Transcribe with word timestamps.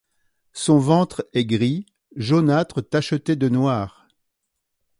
Son 0.53 0.79
ventre 0.79 1.29
est 1.33 1.45
gris 1.45 1.85
jaunâtre 2.15 2.81
tacheté 2.81 3.35
de 3.35 3.49
noir. 3.49 4.07